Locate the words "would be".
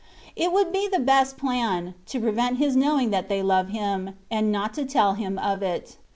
0.51-0.87